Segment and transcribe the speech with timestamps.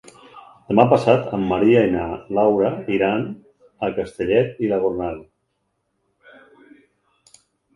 [0.69, 2.05] Demà passat en Maria i na
[2.37, 3.25] Laura iran
[3.89, 5.21] a Castellet i la Gornal.